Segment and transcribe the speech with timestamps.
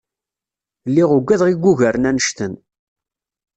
[0.89, 2.53] Lliɣ ugadeɣ i yugaren annect-en.